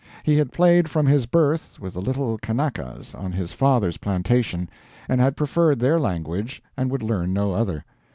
He 0.23 0.35
had 0.37 0.51
played 0.51 0.89
from 0.89 1.05
his 1.05 1.27
birth 1.27 1.79
with 1.79 1.93
the 1.93 2.01
little 2.01 2.39
Kanakas 2.39 3.13
on 3.13 3.33
his 3.33 3.51
father's 3.51 3.97
plantation, 3.97 4.67
and 5.07 5.21
had 5.21 5.37
preferred 5.37 5.79
their 5.79 5.99
language 5.99 6.63
and 6.75 6.89
would 6.89 7.03
learn 7.03 7.33
no 7.33 7.51
other. 7.51 7.85